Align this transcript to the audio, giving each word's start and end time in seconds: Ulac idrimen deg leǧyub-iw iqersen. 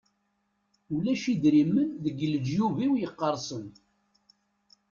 Ulac 0.95 1.23
idrimen 1.33 1.89
deg 2.03 2.17
leǧyub-iw 2.31 2.93
iqersen. 3.05 3.65